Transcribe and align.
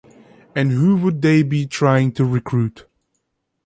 And 0.55 0.71
who 0.71 0.95
would 0.95 1.21
they 1.21 1.43
be 1.43 1.67
trying 1.67 2.11
to 2.13 2.25
recruit? 2.25 2.87